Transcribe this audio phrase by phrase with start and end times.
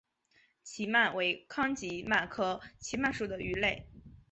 [0.63, 3.85] 奇鳗为康吉鳗科奇鳗属的鱼类。